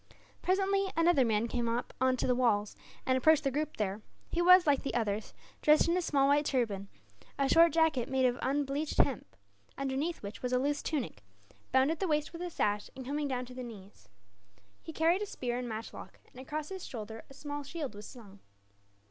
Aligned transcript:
Presently 0.41 0.89
another 0.97 1.23
man 1.23 1.47
came 1.47 1.69
up 1.69 1.93
on 2.01 2.17
to 2.17 2.25
the 2.25 2.33
walls, 2.33 2.75
and 3.05 3.15
approached 3.15 3.43
the 3.43 3.51
group 3.51 3.77
there. 3.77 4.01
He 4.31 4.41
was, 4.41 4.65
like 4.65 4.81
the 4.81 4.95
others, 4.95 5.31
dressed 5.61 5.87
in 5.87 5.95
a 5.95 6.01
small 6.01 6.27
white 6.27 6.45
turban, 6.45 6.87
a 7.37 7.47
short 7.47 7.71
jacket 7.73 8.09
made 8.09 8.25
of 8.25 8.39
unbleached 8.41 8.97
hemp; 8.97 9.27
underneath 9.77 10.23
which 10.23 10.41
was 10.41 10.53
a 10.53 10.57
loose 10.57 10.81
tunic, 10.81 11.21
bound 11.71 11.91
at 11.91 11.99
the 11.99 12.07
waist 12.07 12.33
with 12.33 12.41
a 12.41 12.49
sash, 12.49 12.89
and 12.95 13.05
coming 13.05 13.27
down 13.27 13.45
to 13.45 13.53
the 13.53 13.61
knees. 13.61 14.09
He 14.81 14.91
carried 14.91 15.21
a 15.21 15.27
spear 15.27 15.59
and 15.59 15.69
matchlock, 15.69 16.19
and 16.31 16.41
across 16.41 16.69
his 16.69 16.83
shoulder 16.83 17.23
a 17.29 17.35
small 17.35 17.61
shield 17.61 17.93
was 17.93 18.07
slung. 18.07 18.39